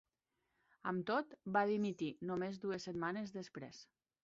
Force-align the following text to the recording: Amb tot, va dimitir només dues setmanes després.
Amb 0.91 1.05
tot, 1.09 1.35
va 1.59 1.63
dimitir 1.73 2.09
només 2.31 2.59
dues 2.65 2.89
setmanes 2.91 3.39
després. 3.39 3.87